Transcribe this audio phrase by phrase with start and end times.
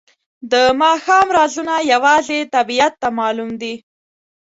[0.51, 3.75] د ماښام رازونه یوازې طبیعت ته معلوم دي.